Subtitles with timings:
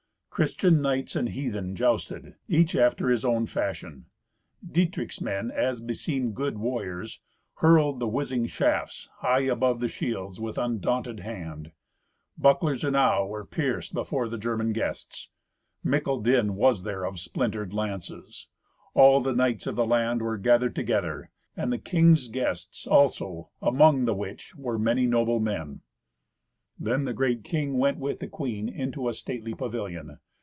[0.33, 4.05] Christian knights and heathen jousted, each after his own fashion.
[4.65, 7.19] Dietrich's men, as beseemed good warriors,
[7.55, 11.73] hurled the whizzing shafts high above the shields, with undaunted hand.
[12.37, 15.29] Bucklers enow were pierced before the German guests.
[15.83, 18.47] Mickle din was there of splintered lances.
[18.93, 24.05] All the knights of the land were gathered together, and the king's guests also, among
[24.05, 25.81] the which were many noble men.
[26.79, 30.17] Then the great king went with the queen into a stately pavilion.